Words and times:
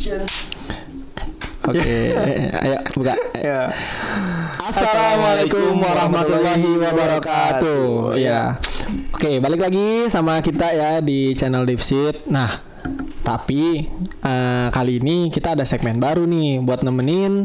Oke, 0.00 1.92
ayo 2.64 2.80
buka. 2.96 3.12
Ya. 3.36 3.68
Assalamualaikum 4.56 5.76
warahmatullahi 5.76 6.72
wabarakatuh. 6.80 8.16
Ya. 8.16 8.56
Oke, 9.12 9.44
balik 9.44 9.60
lagi 9.60 10.08
sama 10.08 10.40
kita 10.40 10.72
ya 10.72 11.04
di 11.04 11.36
channel 11.36 11.68
Dipsit. 11.68 12.24
Nah, 12.32 12.48
tapi 13.20 13.84
eh, 14.24 14.68
kali 14.72 15.04
ini 15.04 15.28
kita 15.28 15.52
ada 15.52 15.68
segmen 15.68 16.00
baru 16.00 16.24
nih 16.24 16.64
buat 16.64 16.80
nemenin 16.80 17.44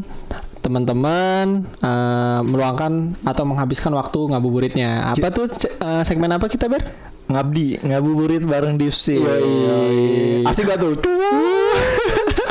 teman-teman 0.63 1.67
eh, 1.83 2.39
meluangkan 2.39 3.19
atau 3.27 3.43
menghabiskan 3.43 3.91
waktu 3.99 4.31
ngabuburitnya. 4.31 5.11
Apa 5.11 5.27
tuh 5.27 5.51
eh, 5.59 6.03
segmen 6.07 6.31
apa 6.31 6.47
kita 6.47 6.71
ber? 6.71 6.87
Ngabdi, 7.25 7.83
ngabuburit 7.83 8.47
bareng. 8.47 8.79
Yoi. 8.79 10.47
Asik 10.47 10.71
gak 10.71 10.79
tuh? 10.79 10.95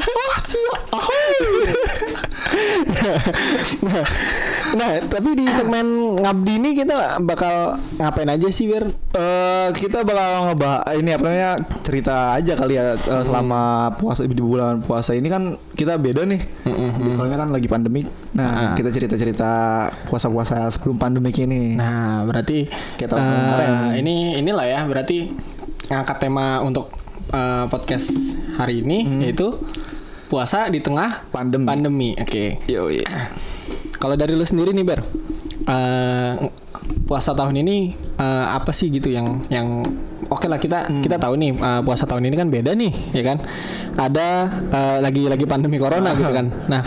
nah, 3.84 4.04
nah, 4.74 4.90
tapi 5.04 5.34
di 5.34 5.46
segmen 5.46 5.86
ngabdi 6.20 6.52
ini 6.56 6.70
kita 6.74 7.18
bakal 7.22 7.76
ngapain 7.98 8.30
aja 8.30 8.48
sih 8.48 8.66
ber? 8.66 8.90
Eh, 9.14 9.68
kita 9.74 10.02
bakal 10.02 10.50
ngebahas 10.50 10.94
ini 10.96 11.10
apa 11.10 11.24
namanya 11.24 11.50
cerita 11.82 12.34
aja 12.34 12.52
kali 12.54 12.74
ya 12.74 12.94
eh, 12.96 13.22
selama 13.22 13.94
puasa 13.96 14.24
di 14.24 14.34
bulan 14.36 14.80
puasa 14.80 15.12
ini 15.12 15.28
kan 15.28 15.54
kita 15.74 15.98
beda 15.98 16.24
nih. 16.24 16.40
Soalnya 17.10 17.38
kan 17.38 17.50
lagi 17.50 17.66
pandemik. 17.66 18.06
Nah, 18.34 18.46
Ah. 18.54 18.72
kita 18.74 18.90
cerita-cerita 18.90 19.50
puasa-puasa 20.06 20.66
sebelum 20.68 20.98
pandemik 20.98 21.38
ini. 21.38 21.78
Nah, 21.78 22.22
berarti 22.24 22.66
tahun 22.98 23.20
eh, 23.20 23.30
kemarin. 23.30 23.70
ini 23.98 24.14
inilah 24.38 24.66
ya, 24.66 24.80
berarti 24.86 25.30
ngangkat 25.86 26.16
tema 26.18 26.58
untuk 26.60 26.90
eh, 27.30 27.64
podcast 27.68 28.10
hari 28.56 28.82
ini 28.82 29.22
yaitu 29.22 29.54
puasa 30.34 30.66
di 30.66 30.82
tengah 30.82 31.30
Pandemi. 31.30 31.62
Pandemi. 31.62 32.10
Oke. 32.18 32.58
Yo, 32.66 32.90
iya. 32.90 33.06
Kalau 33.94 34.18
dari 34.18 34.34
lu 34.34 34.42
sendiri 34.42 34.74
nih, 34.74 34.82
Ber. 34.82 35.06
eh, 35.64 36.32
puasa 37.06 37.32
tahun 37.32 37.54
ini 37.56 37.76
eh, 38.18 38.46
apa 38.50 38.68
sih 38.68 38.90
gitu 38.90 39.08
yang 39.08 39.46
yang 39.46 39.86
oke 40.26 40.44
lah 40.44 40.58
kita 40.58 40.90
kita 40.98 41.16
tahu 41.16 41.38
nih 41.38 41.54
eh, 41.54 41.80
puasa 41.80 42.04
tahun 42.04 42.26
ini 42.26 42.34
kan 42.34 42.48
beda 42.50 42.74
nih, 42.74 42.90
ya 43.14 43.22
kan? 43.22 43.38
Ada 43.94 44.28
eh, 44.68 44.98
lagi 44.98 45.22
lagi 45.24 45.46
pandemi 45.46 45.78
corona 45.78 46.10
gitu 46.12 46.28
kan. 46.28 46.50
Nah, 46.66 46.82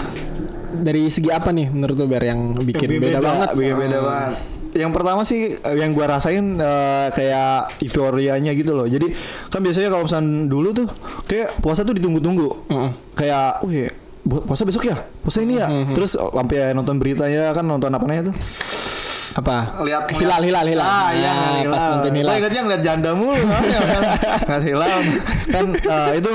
dari 0.77 1.07
segi 1.07 1.31
apa 1.31 1.49
nih 1.49 1.71
menurut 1.71 1.95
lu 1.95 2.05
Ber 2.05 2.21
yang 2.21 2.53
bikin 2.59 2.99
beda, 2.99 3.17
banget? 3.17 3.47
bikin 3.55 3.75
beda 3.77 3.97
Hmm. 3.97 4.05
banget. 4.05 4.56
Yang 4.77 4.91
pertama 4.93 5.21
sih 5.25 5.57
eh, 5.57 5.75
yang 5.75 5.91
gua 5.97 6.05
rasain 6.17 6.55
eh, 6.55 7.07
kayak 7.11 7.81
euforianya 7.81 8.53
gitu 8.53 8.77
loh. 8.77 8.85
Jadi 8.85 9.09
kan 9.49 9.59
biasanya 9.65 9.89
kalau 9.89 10.05
misalnya 10.05 10.45
dulu 10.45 10.69
tuh 10.71 10.87
kayak 11.25 11.57
puasa 11.59 11.81
tuh 11.81 11.97
ditunggu-tunggu. 11.97 12.47
Heeh. 12.69 12.91
Kayak, 13.17 13.65
wih, 13.65 13.89
puasa 14.29 14.63
besok 14.63 14.85
ya? 14.85 14.97
Puasa 15.25 15.41
ini 15.41 15.57
ya? 15.57 15.67
Terus 15.97 16.13
oh, 16.15 16.29
sampai 16.29 16.77
nonton 16.77 17.01
beritanya 17.01 17.49
kan 17.51 17.65
nonton 17.65 17.89
apa 17.89 18.05
namanya 18.05 18.29
tuh? 18.29 18.35
Apa? 19.37 19.85
Lihat 19.85 20.03
hilal 20.17 20.41
hilal 20.41 20.65
hilal. 20.65 20.85
Ah, 20.85 21.09
iya, 21.13 21.31
Nah, 21.61 21.69
pas 21.69 21.83
nonton 21.93 22.13
hilal. 22.17 22.33
Ingatnya 22.41 22.61
ngeliat 22.65 22.81
janda 22.81 23.11
mulu 23.13 23.37
kan, 23.37 23.63
ya 23.69 23.79
kan? 23.85 24.01
Ngeliat 24.49 24.65
hilal. 24.65 24.99
Kan 25.53 25.65
eh, 25.77 26.11
itu 26.17 26.33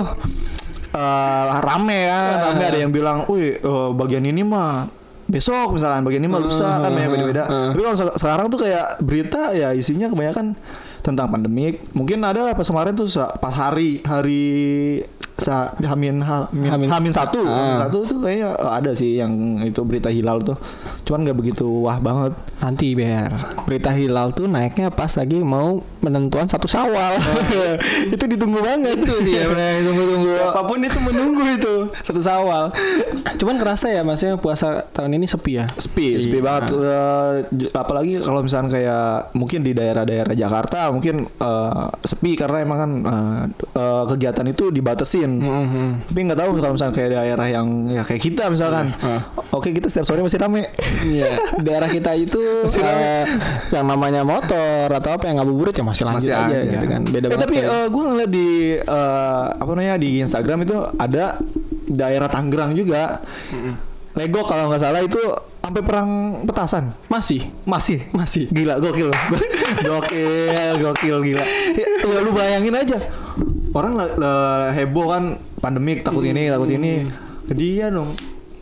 eh, 0.94 1.46
rame 1.66 1.98
kan, 2.06 2.34
rame 2.46 2.62
ada 2.62 2.78
yang 2.78 2.92
bilang, 2.94 3.27
"Wih, 3.27 3.58
eh, 3.58 3.88
bagian 3.98 4.22
ini 4.22 4.46
mah 4.46 4.86
besok 5.33 5.72
misalkan 5.72 6.05
bagian 6.05 6.20
ini 6.20 6.28
mah 6.28 6.38
lusa 6.38 6.78
kan 6.78 6.92
banyak 6.92 7.08
beda-beda." 7.11 7.44
Tapi 7.48 7.80
kalau 7.80 7.97
se- 7.97 8.16
sekarang 8.16 8.47
tuh 8.47 8.61
kayak 8.61 9.00
berita 9.00 9.50
ya 9.50 9.72
isinya 9.72 10.06
kebanyakan 10.06 10.52
tentang 11.00 11.27
pandemik. 11.27 11.80
Mungkin 11.91 12.20
ada 12.20 12.52
pas 12.52 12.62
kemarin 12.62 12.92
tuh 12.92 13.08
pas 13.34 13.50
hari 13.50 13.98
hari 14.02 14.44
sa, 15.33 15.72
hamin 15.74 16.20
ha- 16.20 16.47
hamin, 16.47 16.69
Hamin. 16.69 16.89
hamin 16.89 17.11
satu 17.11 17.41
Ah. 17.42 17.50
Hamin 17.50 17.77
satu 17.80 17.98
tuh 18.05 18.19
kayaknya 18.20 18.52
ada 18.55 18.92
sih 18.92 19.16
yang 19.16 19.33
itu 19.61 19.80
berita 19.83 20.06
hilal 20.06 20.39
tuh 20.39 20.55
cuman 21.12 21.28
nggak 21.28 21.36
begitu 21.36 21.68
wah 21.68 22.00
banget 22.00 22.32
Nanti 22.58 22.94
biar 22.94 23.28
berita 23.62 23.92
hilal 23.92 24.32
tuh 24.32 24.46
naiknya 24.46 24.89
pas 24.89 25.12
lagi 25.12 25.36
mau 25.36 25.77
penentuan 25.98 26.46
satu 26.46 26.64
sawal. 26.64 27.18
itu 28.14 28.24
ditunggu 28.24 28.58
banget 28.58 28.96
tuh 28.98 29.18
Iya, 29.20 29.45
bener, 29.45 29.83
ditunggu-tunggu. 29.83 30.30
Apa 30.46 30.62
pun 30.64 30.78
itu 30.78 30.95
menunggu 30.96 31.42
itu 31.52 31.74
satu 31.98 32.18
sawal. 32.18 32.70
Cuman 33.34 33.55
kerasa 33.56 33.90
ya 33.90 34.00
maksudnya 34.00 34.34
puasa 34.36 34.86
tahun 34.89 35.14
ini 35.17 35.27
sepi 35.27 35.52
ya. 35.55 35.67
sepi 35.74 36.17
sepi 36.18 36.39
Iya. 36.39 36.40
banget 36.40 36.62
Eh, 36.73 37.34
j- 37.58 37.73
apalagi 37.73 38.14
kalau 38.18 38.40
misalnya 38.40 38.70
kayak 38.70 39.06
mungkin 39.33 39.61
di 39.61 39.73
daerah-daerah 39.73 40.33
Jakarta 40.33 40.89
mungkin 40.89 41.27
eh, 41.27 41.86
sepi 42.00 42.33
karena 42.33 42.62
emang 42.62 42.79
kan 42.79 42.90
eh, 43.02 43.40
eh, 43.74 44.02
kegiatan 44.08 44.46
itu 44.46 44.70
dibatasin 44.70 45.30
Mhm. 45.34 46.08
tapi 46.08 46.18
nggak 46.23 46.39
tahu 46.39 46.50
kalau 46.56 46.73
misalnya 46.73 46.94
kayak 46.94 47.11
daerah 47.12 47.46
yang 47.50 47.67
ya 47.89 48.00
kayak 48.00 48.23
kita 48.23 48.46
misalkan 48.48 48.94
oke 49.50 49.67
kita 49.68 49.86
setiap 49.89 50.06
sore 50.06 50.23
masih 50.23 50.39
rame 50.39 50.62
Iya, 51.02 51.30
daerah 51.58 51.86
kita 51.86 52.14
itu 52.14 52.39
eh, 52.70 53.24
yang 53.70 53.85
namanya 53.85 54.23
motor 54.23 54.86
atau 54.89 55.11
apa 55.13 55.27
yang 55.27 55.39
ngabuburit 55.39 55.73
ya 55.73 55.83
masih 55.83 56.05
lanjut 56.05 56.23
masih 56.23 56.33
aja 56.33 56.57
ada 56.57 56.58
gitu 56.68 56.86
kan. 56.86 57.01
Beda 57.05 57.18
Eh, 57.18 57.29
banget. 57.29 57.40
tapi 57.40 57.55
kayak- 57.58 57.89
gue 57.89 58.02
ngeliat 58.05 58.30
di 58.30 58.48
eh, 58.77 59.45
apa 59.52 59.70
namanya 59.70 59.96
di 59.96 60.11
Instagram 60.18 60.58
itu 60.62 60.77
ada 60.95 61.24
daerah 61.85 62.27
Tangerang 62.27 62.73
juga 62.73 63.18
Lego 64.12 64.45
kalau 64.45 64.68
nggak 64.68 64.79
salah 64.79 65.01
itu 65.01 65.17
sampai 65.58 65.80
perang 65.80 66.11
petasan 66.45 66.92
masih 67.07 67.48
masih 67.64 68.05
masih 68.12 68.45
Gila, 68.46 68.77
gokil. 68.77 69.08
gokil, 69.89 70.30
gokil, 70.79 71.17
gila. 71.23 71.45
Ya, 71.73 71.86
ya 72.05 72.20
lu 72.20 72.30
bayangin 72.30 72.74
aja. 72.74 72.98
Orang 73.73 73.96
heboh 74.70 75.07
kan 75.08 75.23
pandemik 75.58 76.02
takut 76.02 76.23
ini, 76.23 76.46
takut 76.46 76.68
ini. 76.68 77.08
Dia 77.48 77.89
dong 77.89 78.12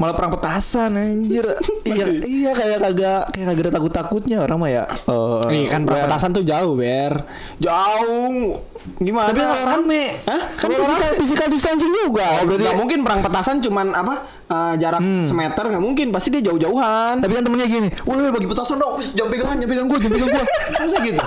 malah 0.01 0.17
perang 0.17 0.33
petasan 0.33 0.97
anjir. 0.97 1.45
iya, 1.87 2.05
iya 2.25 2.51
kayak 2.51 2.79
kagak 2.81 3.23
kayak 3.31 3.47
kagak 3.47 3.63
ada 3.63 3.73
takut-takutnya 3.77 4.37
orang 4.41 4.59
mah 4.59 4.71
ya. 4.73 4.85
eh, 4.89 5.41
Nih 5.47 5.65
kan 5.67 5.85
well. 5.85 6.01
petasan 6.01 6.33
tuh 6.33 6.41
jauh, 6.41 6.73
Ber. 6.73 7.21
Jauh. 7.61 8.57
Gimana? 8.97 9.29
Tapi 9.29 9.39
kalau 9.39 9.65
rame. 9.77 10.05
Hah? 10.25 10.41
Kan 10.57 10.73
physical, 10.73 11.11
physical 11.15 11.47
distancing 11.47 11.93
juga. 11.93 12.25
Oh, 12.41 12.49
berarti- 12.49 12.65
nggak 12.65 12.77
mungkin 12.77 12.99
perang 13.05 13.21
petasan 13.21 13.61
cuman 13.61 13.93
apa 13.93 14.15
eh, 14.49 14.75
jarak 14.81 15.05
semeter 15.23 15.65
nggak 15.69 15.85
mungkin. 15.85 16.07
Pasti 16.09 16.33
dia 16.33 16.43
jauh-jauhan. 16.43 17.21
Tapi 17.21 17.31
kan 17.31 17.45
temennya 17.45 17.69
gini, 17.69 17.89
wah 18.03 18.33
bagi 18.33 18.49
petasan 18.49 18.81
dong, 18.81 18.97
jangan 19.13 19.29
pegangan, 19.29 19.55
jangan 19.55 19.69
pegang 19.69 19.87
gua, 19.87 19.99
jangan 20.01 20.17
pegang 20.17 20.31
gua. 20.33 20.45
Masa 20.81 20.97
gitu? 21.05 21.21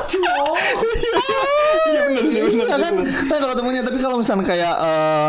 Iya 1.83 2.01
benar 2.09 2.23
sih, 2.25 2.39
benar 2.41 2.65
Iya 2.65 2.75
kan? 2.79 2.93
Nah, 3.23 3.37
kalau 3.37 3.53
temennya, 3.53 3.81
tapi 3.83 3.97
kalau 3.99 4.17
misalnya 4.17 4.43
kayak 4.43 4.73
eh, 4.75 5.27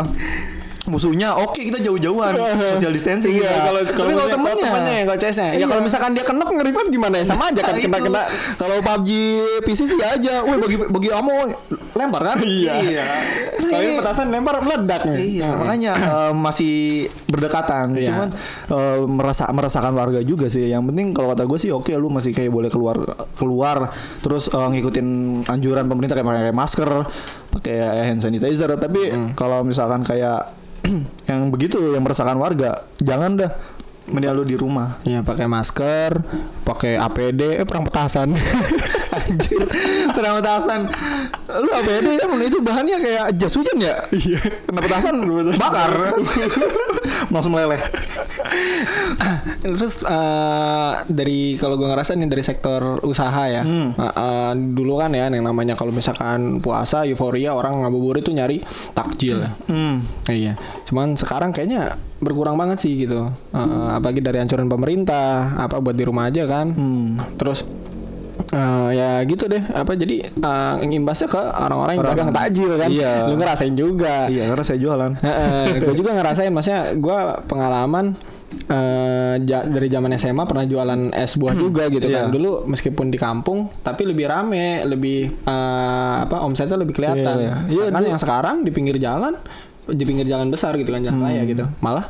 musuhnya, 0.85 1.33
oke 1.33 1.57
kita 1.57 1.81
jauh-jauhan, 1.81 2.33
social 2.71 2.89
distancing. 2.89 3.33
Iya, 3.33 3.47
ya. 3.47 3.57
kalau 3.63 3.79
tapi 3.81 4.11
kalau 4.11 4.29
temennya, 4.29 4.65
temennya, 4.65 4.95
kalau 5.03 5.17
CS-nya. 5.17 5.47
Ya 5.47 5.53
Iya. 5.55 5.65
kalau 5.65 5.81
misalkan 5.81 6.11
dia 6.13 6.21
kenep 6.21 6.45
ngeripat 6.47 6.85
gimana 6.87 7.15
ya? 7.17 7.25
Sama 7.25 7.49
aja 7.49 7.59
kan 7.59 7.73
Nah, 7.73 7.79
itu. 7.79 7.85
kena-kena. 7.89 8.21
Kalau 8.55 8.75
PUBG 8.79 9.09
PC 9.61 9.79
sih 9.85 9.97
aja, 9.97 10.33
wih 10.41 10.57
bagi 10.57 10.77
bagi 10.79 11.09
ammo 11.09 11.33
lempar 11.91 12.21
kan? 12.23 12.37
Iya. 12.39 13.01
Kalau 13.55 13.65
Ini- 13.75 13.81
ini 13.83 13.97
petasan 13.97 14.29
lempar 14.29 14.61
meledak 14.61 15.01
nih. 15.07 15.41
Iya, 15.41 15.49
makanya 15.55 15.91
eh, 15.95 16.33
masih 16.33 16.75
berdekatan. 17.25 17.85
Iya. 17.91 18.09
Cuman 18.11 18.27
eh, 18.69 18.97
merasa 19.07 19.49
merasakan 19.49 19.91
warga 19.91 20.21
juga 20.21 20.45
sih. 20.45 20.65
Yang 20.65 20.93
penting 20.93 21.07
kalau 21.11 21.33
kata 21.33 21.43
gue 21.43 21.57
sih 21.57 21.71
oke 21.71 21.89
lu 21.91 22.07
masih 22.07 22.29
kayak 22.29 22.49
boleh 22.49 22.69
keluar 22.69 23.01
keluar 23.33 23.89
terus 24.21 24.47
eh, 24.47 24.67
ngikutin 24.69 25.07
anjuran 25.45 25.85
pemerintah 25.85 26.13
kayak 26.13 26.29
pakai 26.29 26.53
masker, 26.53 26.89
pakai 27.51 27.75
hand 28.05 28.19
sanitizer. 28.19 28.69
Tapi 28.71 29.01
kalau 29.33 29.61
misalkan 29.61 30.05
kayak 30.05 30.61
yang 31.29 31.49
begitu 31.49 31.93
yang 31.93 32.03
meresahkan 32.05 32.37
warga, 32.37 32.85
jangan 33.01 33.37
dah. 33.37 33.51
Mending 34.05 34.37
lu 34.37 34.43
di 34.45 34.53
rumah. 34.53 35.01
Iya 35.01 35.25
pakai 35.25 35.49
masker, 35.49 36.21
pakai 36.61 36.93
APD, 37.01 37.57
eh 37.57 37.65
perang 37.65 37.81
petasan. 37.89 38.37
Anjir, 39.17 39.65
perang 40.13 40.37
petasan. 40.37 40.85
Lu 41.49 41.69
APD 41.73 42.07
kan 42.21 42.29
itu 42.37 42.61
bahannya 42.61 42.97
kayak 43.01 43.25
jas 43.41 43.57
hujan 43.57 43.81
ya? 43.81 44.05
Iya. 44.13 44.37
Kena 44.69 44.79
petasan 44.85 45.15
bakar. 45.57 45.89
Langsung 47.33 47.57
meleleh. 47.57 47.81
Terus 49.65 50.05
eh, 50.05 50.91
dari 51.09 51.57
kalau 51.57 51.73
gue 51.79 51.89
ngerasa 51.89 52.13
nih 52.13 52.29
dari 52.29 52.43
sektor 52.45 53.01
usaha 53.01 53.49
ya, 53.49 53.65
Hmm. 53.65 53.97
Eh, 53.97 54.05
eh, 54.05 54.51
dulu 54.77 55.01
kan 55.01 55.09
ya 55.17 55.25
yang 55.33 55.41
namanya 55.41 55.73
kalau 55.73 55.89
misalkan 55.89 56.61
puasa 56.61 57.01
euforia 57.09 57.57
orang 57.57 57.81
ngabuburit 57.81 58.21
tuh 58.21 58.37
nyari 58.37 58.61
takjil. 58.93 59.41
Hmm. 59.65 60.05
Iya, 60.29 60.53
cuman 60.85 61.17
sekarang 61.17 61.49
kayaknya 61.49 61.97
berkurang 62.25 62.55
banget 62.55 62.81
sih 62.81 62.97
gitu. 62.99 63.29
Eh, 63.29 63.57
eh, 63.57 63.89
apalagi 63.93 64.19
dari 64.19 64.37
anjuran 64.37 64.65
pemerintah, 64.65 65.53
apa 65.55 65.77
buat 65.77 65.93
di 65.93 66.01
rumah 66.01 66.27
aja 66.27 66.43
kan. 66.43 66.67
Hmm. 66.69 67.21
Terus 67.37 67.61
eh, 68.49 68.89
ya 68.91 69.09
gitu 69.23 69.45
deh. 69.45 69.61
Apa 69.61 69.93
jadi 69.93 70.25
eh, 70.25 70.73
ngimbasnya 70.81 71.27
ke 71.27 71.37
orang-orang 71.37 71.93
yang 71.93 72.03
Orang- 72.03 72.17
dagang 72.17 72.31
takjil 72.33 72.71
kan. 72.73 72.89
Iya. 72.89 73.29
Lu 73.29 73.35
ngerasain 73.35 73.73
juga. 73.73 74.25
Iya, 74.25 74.49
saya 74.59 74.77
jualan. 74.77 75.11
gue 75.77 75.95
juga 75.95 76.11
ngerasain 76.11 76.49
maksudnya 76.49 76.81
gue 76.95 77.17
pengalaman 77.45 78.17
eh 78.65 79.35
ja- 79.43 79.67
dari 79.67 79.91
zaman 79.91 80.15
SMA 80.15 80.47
pernah 80.47 80.63
jualan 80.63 81.11
es 81.11 81.35
buah 81.35 81.53
juga 81.53 81.85
gitu 81.87 82.07
Iya. 82.07 82.23
kan 82.23 82.25
dulu 82.31 82.63
meskipun 82.65 83.11
di 83.11 83.19
kampung 83.19 83.67
tapi 83.83 84.07
lebih 84.07 84.25
rame 84.25 84.79
lebih 84.85 85.27
eh, 85.27 86.13
apa 86.23 86.39
omsetnya 86.41 86.73
lebih 86.73 86.95
kelihatan 86.95 87.35
Iya, 87.35 87.51
iya. 87.67 87.83
Iya, 87.83 87.85
kan 87.91 88.01
yang 88.01 88.17
sekarang 88.17 88.55
di 88.63 88.71
pinggir 88.71 88.95
jalan 88.95 89.35
di 89.89 90.03
pinggir 90.03 90.25
jalan 90.25 90.49
besar 90.49 90.73
gitu 90.75 90.89
kan 90.89 91.01
jalan 91.01 91.21
raya 91.21 91.45
gitu. 91.45 91.65
Malah 91.79 92.05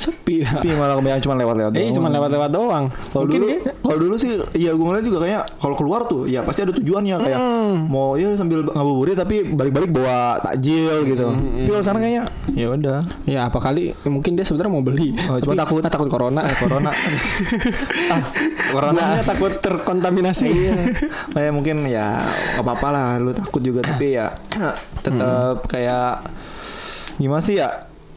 sepi. 0.00 0.40
Tapi 0.40 0.72
malah 0.80 0.96
kebanyakan 0.98 1.20
cuma 1.20 1.36
lewat-lewat 1.36 1.72
Eh 1.76 1.92
cuma 1.92 2.08
lewat-lewat 2.08 2.48
doang. 2.48 2.88
Kalau 3.12 3.28
Mungkin 3.28 3.36
dulu, 3.36 3.48
dia 3.52 3.72
kalau 3.84 3.98
dulu 4.00 4.14
sih, 4.16 4.30
iya 4.56 4.72
gue 4.72 4.80
ngeliat 4.80 5.04
juga 5.04 5.18
kayak 5.20 5.42
kalau 5.60 5.76
keluar 5.76 6.08
tuh, 6.08 6.24
ya 6.24 6.40
pasti 6.40 6.64
ada 6.64 6.72
tujuannya 6.72 7.20
kayak 7.20 7.38
mau 7.84 8.16
ya 8.16 8.32
sambil 8.32 8.64
ngabuburit 8.64 9.12
tapi 9.12 9.44
balik-balik 9.44 9.92
bawa 9.92 10.40
takjil 10.40 11.04
gitu. 11.04 11.28
Tapi 11.28 11.68
kalau 11.68 11.84
sana 11.84 12.00
kayaknya 12.00 12.24
ya 12.56 12.66
udah. 12.72 12.98
Ya 13.28 13.40
apa 13.44 13.60
kali 13.60 13.92
mungkin 14.08 14.40
dia 14.40 14.48
sebenarnya 14.48 14.72
mau 14.72 14.80
beli. 14.80 15.12
Oh, 15.28 15.36
cuma 15.36 15.52
Tapi- 15.52 15.60
takut. 15.68 15.80
ah, 15.84 15.92
takut 15.92 16.08
corona. 16.08 16.42
corona. 16.56 16.90
ah, 18.16 18.22
corona. 18.72 19.00
Buahnya 19.04 19.24
takut 19.28 19.52
terkontaminasi. 19.60 20.48
iya. 20.48 20.74
Kayak 21.36 21.52
mungkin 21.52 21.84
ya 21.84 22.24
apa-apa 22.56 22.88
lah 22.88 23.06
lu 23.20 23.36
takut 23.36 23.60
juga 23.60 23.84
tapi 23.84 24.16
ya 24.16 24.32
tetap 25.04 25.68
kayak 25.68 26.39
gimana 27.20 27.38
sih 27.38 27.54
ya 27.54 27.68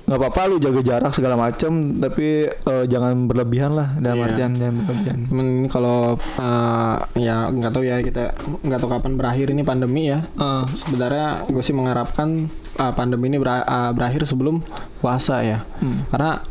nggak 0.04 0.20
apa-apa 0.20 0.52
lu 0.52 0.60
jaga 0.60 0.84
jarak 0.84 1.12
segala 1.12 1.40
macam 1.40 1.72
tapi 1.96 2.44
eh, 2.48 2.86
jangan 2.88 3.24
berlebihan 3.24 3.72
lah 3.72 3.96
dalam 3.96 4.20
Iya. 4.20 4.26
artian 4.28 4.52
jangan 4.54 4.76
berlebihan. 4.82 5.20
Ini 5.26 5.44
kalau 5.68 6.00
eh, 6.20 6.96
ya 7.20 7.48
nggak 7.48 7.72
tahu 7.72 7.84
ya 7.84 8.00
kita 8.00 8.36
nggak 8.64 8.80
tahu 8.80 8.90
kapan 8.90 9.16
berakhir 9.16 9.48
ini 9.52 9.64
pandemi 9.64 10.12
ya. 10.12 10.20
Eh, 10.20 10.64
Sebenarnya 10.76 11.48
gue 11.48 11.60
sih 11.60 11.72
mengharapkan 11.72 12.52
eh, 12.76 12.94
pandemi 12.94 13.32
ini 13.32 13.40
bera- 13.40 13.64
berakhir 13.92 14.28
sebelum 14.28 14.60
puasa 15.00 15.40
ya. 15.40 15.64
Hmm. 15.80 16.04
Karena, 16.12 16.44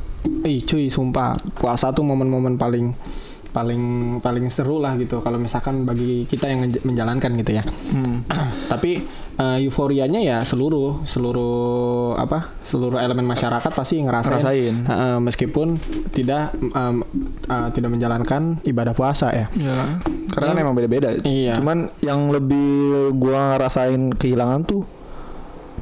ih 0.45 0.65
cuy, 0.65 0.89
sumpah 0.89 1.37
puasa 1.53 1.93
tuh 1.93 2.05
momen-momen 2.05 2.57
paling 2.57 2.97
paling 3.53 3.83
paling 4.25 4.49
seru 4.49 4.81
lah 4.81 4.97
gitu. 4.97 5.21
Kalau 5.21 5.37
misalkan 5.37 5.85
bagi 5.85 6.25
kita 6.25 6.49
yang 6.49 6.65
menjalankan 6.83 7.37
gitu 7.37 7.53
ya. 7.53 7.65
hmm. 7.69 8.33
Tapi 8.73 9.22
eh, 9.43 9.67
euforianya 9.67 10.23
ya 10.23 10.39
seluruh 10.43 11.03
seluruh 11.03 12.15
apa 12.15 12.55
seluruh 12.63 12.97
elemen 12.97 13.27
masyarakat 13.27 13.73
pasti 13.73 13.99
ngerasain, 13.99 14.31
Ngerasain. 14.39 14.75
Eh, 14.87 15.19
meskipun 15.19 15.83
tidak 16.11 16.55
em, 16.55 17.03
eh, 17.49 17.69
tidak 17.75 17.91
menjalankan 17.91 18.63
ibadah 18.63 18.95
puasa 18.95 19.35
ya. 19.35 19.47
Ya, 19.59 19.99
karena 20.31 20.55
kan 20.55 20.59
emang 20.61 20.75
beda-beda. 20.75 21.19
Iya. 21.21 21.59
Cuman 21.59 21.91
yang 22.01 22.31
lebih 22.31 22.71
gua 23.17 23.59
rasain 23.59 24.15
kehilangan 24.15 24.63
tuh 24.63 24.83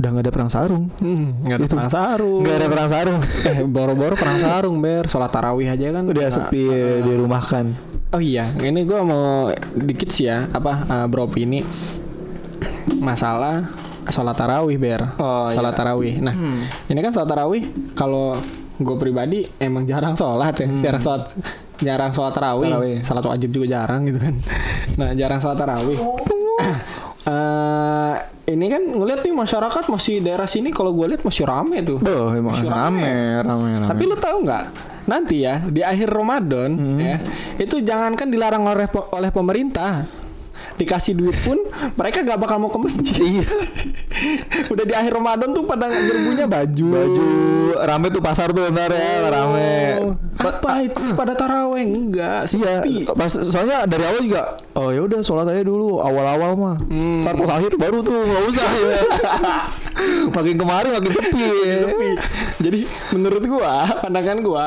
udah 0.01 0.09
nggak 0.09 0.25
ada 0.25 0.33
perang 0.33 0.49
sarung. 0.49 0.89
Hmm, 0.97 1.45
nggak 1.45 1.57
ada 1.61 1.67
Itu. 1.69 1.75
perang 1.77 1.93
sarung. 1.93 2.41
Nggak 2.41 2.57
ada 2.57 2.69
perang 2.73 2.89
sarung. 2.89 3.21
Eh, 3.51 3.59
boro-boro 3.69 4.15
perang 4.17 4.39
sarung 4.39 4.77
ber 4.81 5.05
sholat 5.05 5.29
tarawih 5.29 5.69
aja 5.69 5.93
kan 5.93 6.09
udah 6.09 6.25
nggak- 6.25 6.37
sepi 6.49 6.65
di 7.05 7.13
rumah 7.13 7.43
kan. 7.45 7.77
Oh 8.11 8.19
iya, 8.19 8.49
ini 8.59 8.83
gua 8.83 9.05
mau 9.05 9.53
dikit 9.77 10.11
sih 10.11 10.27
ya 10.27 10.51
apa 10.51 10.83
uh, 10.89 11.07
bro 11.07 11.31
ini 11.37 11.63
masalah 12.95 13.69
sholat 14.07 14.35
tarawih 14.35 14.77
ber 14.77 15.03
Oh, 15.17 15.49
sholat 15.49 15.71
iya. 15.71 15.79
tarawih. 15.79 16.15
Nah 16.19 16.33
Hmm. 16.33 16.65
ini 16.87 16.99
kan 16.99 17.11
sholat 17.11 17.29
tarawih 17.29 17.63
kalau 17.93 18.39
gue 18.77 18.97
pribadi 18.97 19.45
emang 19.57 19.85
jarang 19.85 20.15
sholat 20.15 20.57
ya, 20.57 20.69
jarang 20.81 20.99
sholat 20.99 21.25
jarang 21.79 22.11
sholat 22.11 22.33
tarawih, 22.33 22.65
Hmm. 22.65 22.75
Tarawih. 22.75 22.97
sholat 23.01 23.25
wajib 23.27 23.51
juga 23.51 23.67
jarang 23.71 24.05
gitu 24.05 24.19
kan. 24.19 24.35
Nah 24.97 25.13
jarang 25.13 25.39
sholat 25.39 25.57
tarawih. 25.57 25.99
Eh, 27.21 28.15
ini 28.49 28.67
kan 28.67 28.81
ngeliat 28.81 29.21
nih 29.21 29.31
masyarakat 29.31 29.85
masih 29.87 30.19
daerah 30.19 30.49
sini 30.49 30.73
kalau 30.73 30.91
gue 30.91 31.05
lihat 31.07 31.21
masih 31.21 31.45
rame 31.45 31.85
tuh. 31.85 32.01
Duh, 32.01 32.33
emang 32.33 32.57
Masih 32.57 32.65
rame, 32.67 33.13
rame, 33.39 33.69
rame. 33.77 33.87
Tapi 33.87 34.03
lu 34.03 34.17
tahu 34.17 34.41
nggak? 34.41 34.65
Nanti 35.05 35.45
ya 35.45 35.61
di 35.61 35.83
akhir 35.83 36.09
Ramadan 36.09 36.71
ya 36.97 37.21
itu 37.57 37.83
jangankan 37.83 38.25
dilarang 38.25 38.65
oleh 38.65 38.89
oleh 39.13 39.29
pemerintah 39.29 40.07
dikasih 40.77 41.13
duit 41.13 41.37
pun 41.45 41.59
mereka 41.97 42.25
gak 42.25 42.39
bakal 42.41 42.57
mau 42.57 42.73
ke 42.73 42.79
masjid. 42.81 43.13
Iya. 43.17 43.45
Udah 44.73 44.85
di 44.85 44.95
akhir 44.97 45.13
Ramadan 45.17 45.53
tuh 45.53 45.65
pada 45.65 45.89
nyerbunya 45.89 46.47
baju. 46.49 46.87
baju 46.91 47.25
rame 47.81 48.13
tuh 48.13 48.21
pasar 48.21 48.53
tuh 48.53 48.69
ntar 48.69 48.93
ya 48.93 49.29
rame. 49.33 49.73
Oh, 50.05 50.13
apa 50.41 50.85
itu 50.85 51.01
pada 51.17 51.33
taraweh 51.33 51.85
enggak 51.85 52.45
Iya, 52.51 52.81
sepi. 52.85 53.09
pas 53.09 53.33
soalnya 53.33 53.89
dari 53.89 54.05
awal 54.05 54.21
juga. 54.25 54.43
Oh 54.77 54.89
ya 54.93 55.01
udah 55.05 55.21
sholat 55.25 55.49
aja 55.49 55.65
dulu 55.65 56.01
awal-awal 56.01 56.57
mah. 56.57 56.77
Hmm. 56.89 57.25
Ntar 57.25 57.35
pas 57.41 57.51
akhir 57.61 57.77
baru 57.81 58.05
tuh 58.05 58.17
nggak 58.17 58.43
usah. 58.53 58.69
ya. 58.69 58.93
makin 60.37 60.57
kemarin 60.57 60.91
makin 60.97 61.13
sepi. 61.13 61.45
Sepi. 61.89 62.09
Jadi 62.61 62.81
menurut 63.17 63.43
gua, 63.49 63.89
pandangan 64.01 64.39
gua 64.41 64.65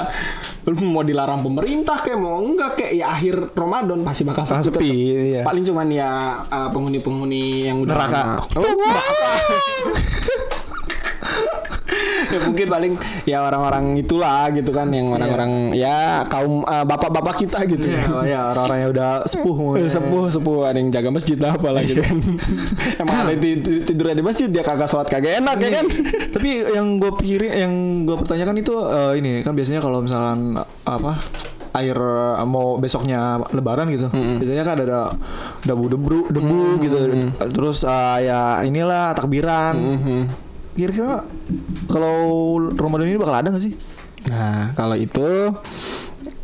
lu 0.63 0.73
mau 0.87 1.03
dilarang 1.03 1.43
pemerintah 1.43 1.99
kayak 1.99 2.19
mau 2.19 2.39
enggak 2.39 2.79
kayak 2.79 2.91
ya 2.95 3.05
akhir 3.11 3.51
Ramadan 3.51 3.99
pasti 4.07 4.23
bakal 4.23 4.47
sepi. 4.47 4.63
sepi, 4.63 4.89
iya. 5.35 5.41
Paling 5.43 5.63
cuman 5.67 5.87
ya 5.91 6.39
uh, 6.47 6.69
penghuni-penghuni 6.71 7.67
yang 7.67 7.83
udah 7.83 7.95
Neraka. 7.95 8.21
Oh, 8.55 8.63
neraka. 8.63 9.31
ya 12.33 12.39
mungkin 12.49 12.67
paling 12.67 12.93
ya 13.23 13.37
orang-orang 13.45 13.85
itulah 13.95 14.49
gitu 14.49 14.73
kan 14.73 14.89
yang 14.89 15.13
orang-orang 15.13 15.69
ya 15.71 16.25
kaum 16.25 16.65
uh, 16.65 16.81
bapak-bapak 16.83 17.45
kita 17.45 17.61
gitu. 17.69 17.85
Iya, 17.87 18.25
ya 18.25 18.39
orang-orang 18.49 18.77
yang 18.81 18.91
udah 18.91 19.11
sepuh 19.23 19.55
sepuh 19.95 20.23
sepuh 20.33 20.57
ada 20.65 20.77
yang 20.81 20.89
jaga 20.89 21.09
masjid 21.13 21.37
lah 21.37 21.53
apalah 21.53 21.85
gitu 21.85 22.01
kan. 22.01 22.17
Emang 23.01 23.17
ada 23.21 23.31
yang 23.31 23.61
ti- 23.61 23.83
tidurnya 23.85 24.15
di 24.17 24.25
masjid 24.25 24.47
dia 24.49 24.65
kagak 24.65 24.89
sholat 24.89 25.05
kagak 25.05 25.37
enak 25.37 25.57
ya 25.61 25.69
kan? 25.79 25.85
Tapi 26.33 26.49
yang 26.73 26.97
gue 26.97 27.11
pikirin, 27.13 27.51
yang 27.53 27.73
gue 28.03 28.15
pertanyakan 28.17 28.55
itu 28.57 28.73
eh, 28.73 29.13
ini 29.21 29.31
kan 29.45 29.53
biasanya 29.53 29.79
kalau 29.79 30.01
misalkan 30.01 30.57
apa 30.83 31.21
air 31.73 31.97
eh, 31.97 32.45
mau 32.45 32.77
besoknya 32.77 33.41
lebaran 33.49 33.89
gitu 33.89 34.05
biasanya 34.13 34.63
kan 34.63 34.77
ada 34.77 34.99
debu 35.61 35.85
debu 35.89 36.17
debu 36.29 36.61
gitu. 36.81 36.97
Terus 37.49 37.83
eh, 37.83 38.17
ya 38.25 38.61
inilah 38.61 39.13
takbiran 39.13 39.75
kira-kira 40.73 41.23
kalau 41.87 42.17
Ramadan 42.73 43.09
ini 43.09 43.21
bakal 43.21 43.35
ada 43.37 43.49
gak 43.53 43.63
sih 43.63 43.73
Nah, 44.31 44.71
kalau 44.71 44.95
itu 44.95 45.51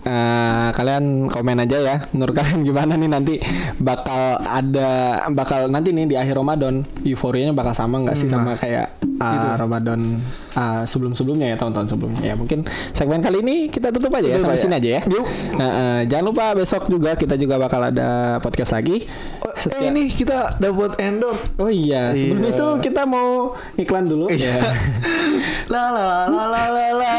eh, 0.04 0.68
kalian 0.76 1.32
komen 1.32 1.64
aja 1.64 1.78
ya. 1.80 1.96
Menurut 2.12 2.34
kalian 2.40 2.68
gimana 2.68 3.00
nih 3.00 3.10
nanti 3.12 3.36
bakal 3.80 4.40
ada 4.44 5.24
bakal 5.32 5.72
nanti 5.72 5.96
nih 5.96 6.10
di 6.10 6.16
akhir 6.20 6.36
Ramadan 6.36 6.84
euforianya 7.08 7.56
bakal 7.56 7.72
sama 7.72 8.04
nggak 8.04 8.18
sih 8.20 8.28
sama 8.28 8.56
kayak 8.60 9.00
uh, 9.24 9.56
Ramadan 9.56 10.20
uh, 10.52 10.84
sebelum-sebelumnya 10.84 11.52
ya 11.52 11.58
tahun-tahun 11.58 11.88
sebelumnya. 11.88 12.22
Ya 12.24 12.34
mungkin 12.34 12.64
segmen 12.92 13.20
kali 13.20 13.42
ini 13.42 13.56
kita 13.68 13.90
tutup 13.90 14.10
aja 14.12 14.26
ya 14.26 14.36
Tutup 14.36 14.46
sampai 14.46 14.56
aja. 14.56 14.64
sini 14.64 14.74
aja 14.76 14.90
ya. 14.92 15.02
Yuk. 15.06 15.26
Nah, 15.56 15.70
eh, 15.70 16.02
jangan 16.06 16.26
lupa 16.26 16.46
besok 16.54 16.88
juga 16.88 17.14
kita 17.14 17.36
juga 17.36 17.58
bakal 17.58 17.82
ada 17.86 18.10
podcast 18.40 18.72
lagi. 18.72 19.04
eh, 19.04 19.54
Setiap- 19.56 19.84
ini 19.84 20.08
kita 20.08 20.56
dapat 20.56 20.96
endorse 21.00 21.44
Oh 21.58 21.68
iya, 21.68 22.14
sebelum 22.14 22.42
Iya. 22.42 22.54
itu 22.54 22.68
kita 22.82 23.04
mau 23.04 23.52
iklan 23.76 24.06
dulu. 24.06 24.30
Iya. 24.30 24.56
La 25.70 25.90
la 25.90 26.02
la 26.26 26.44
la 26.48 26.64
la 26.68 26.86
la. 26.96 27.14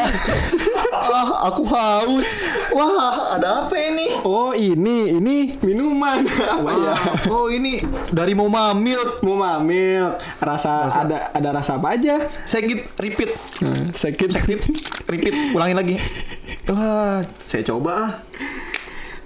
ah, 1.12 1.28
aku 1.46 1.62
haus. 1.64 2.42
Wah, 2.70 3.36
ada 3.36 3.64
apa 3.64 3.76
ini? 3.76 4.06
Oh 4.20 4.50
ini 4.50 5.14
ini 5.14 5.36
minuman 5.60 6.24
apa 6.56 6.70
ya? 6.72 6.94
Oh, 7.28 7.46
ini 7.46 7.78
dari 8.10 8.34
Moma 8.34 8.72
Milk. 8.72 9.22
Mau 9.22 9.36
mamil 9.36 10.02
rasa, 10.38 10.88
ada 10.88 11.30
ada 11.30 11.48
rasa 11.52 11.76
apa 11.76 11.94
aja? 11.94 12.18
Sekit 12.42 12.90
repeat. 12.96 13.19
Nah, 13.60 13.92
sakit. 13.92 14.28
Repeat. 14.30 14.60
Repeat. 15.04 15.34
Ulangin 15.52 15.76
lagi. 15.76 15.96
Wah, 16.70 17.20
saya 17.44 17.62
coba 17.62 17.92
ah. 17.92 18.10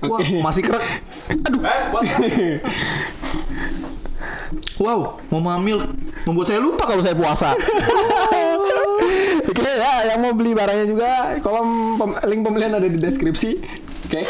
Wah, 0.05 0.19
Oke. 0.19 0.41
masih 0.41 0.63
kerak. 0.63 0.85
Aduh. 1.31 1.63
Wow, 4.75 5.23
Moma 5.31 5.55
Milk 5.57 5.87
membuat 6.25 6.47
saya 6.47 6.59
lupa 6.59 6.85
kalau 6.85 6.99
saya 6.99 7.15
puasa. 7.15 7.55
Oke 9.51 9.63
ya, 9.63 9.93
yang 10.05 10.19
mau 10.21 10.35
beli 10.35 10.51
barangnya 10.53 10.87
juga 10.87 11.11
kolom 11.41 11.95
pem- 11.95 12.19
link 12.27 12.43
pembelian 12.43 12.75
ada 12.75 12.85
di 12.85 12.99
deskripsi. 12.99 13.63
Oke. 14.05 14.27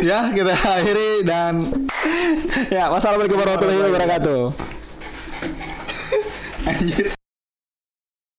ya, 0.00 0.28
kita 0.28 0.52
akhiri 0.52 1.22
dan 1.22 1.62
Ya, 2.68 2.88
wassalamualaikum 2.88 3.38
warahmatullahi 3.38 3.80
wabarakatuh. 3.86 4.40
anjir. 6.64 7.21